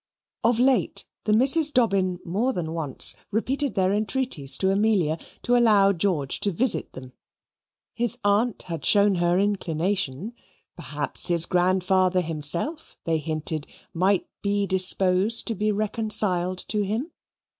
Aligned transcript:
Of 0.43 0.59
late 0.59 1.05
the 1.25 1.31
Misses 1.33 1.69
Dobbin 1.69 2.17
more 2.25 2.53
than 2.53 2.73
once 2.73 3.15
repeated 3.29 3.75
their 3.75 3.93
entreaties 3.93 4.57
to 4.57 4.71
Amelia, 4.71 5.19
to 5.43 5.55
allow 5.55 5.93
George 5.93 6.39
to 6.39 6.51
visit 6.51 6.93
them. 6.93 7.13
His 7.93 8.17
aunt 8.23 8.63
had 8.63 8.83
shown 8.83 9.13
her 9.21 9.37
inclination; 9.37 10.33
perhaps 10.75 11.27
his 11.27 11.45
grandfather 11.45 12.21
himself, 12.21 12.97
they 13.03 13.19
hinted, 13.19 13.67
might 13.93 14.27
be 14.41 14.65
disposed 14.65 15.45
to 15.45 15.53
be 15.53 15.71
reconciled 15.71 16.57
to 16.69 16.81
him. 16.83 17.11